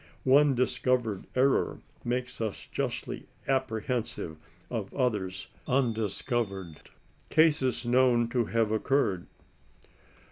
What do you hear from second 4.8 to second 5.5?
others